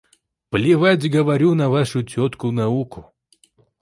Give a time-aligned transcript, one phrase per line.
[0.49, 3.05] Плевать, говорю, на вашу тётю науку.